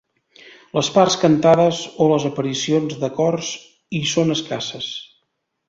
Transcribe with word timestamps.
Les 0.77 0.87
parts 0.95 1.17
cantades 1.23 1.83
o 2.05 2.09
les 2.13 2.25
aparicions 2.31 2.97
de 3.05 3.13
cors 3.21 3.53
hi 3.99 4.05
són 4.15 4.39
escasses. 4.39 4.93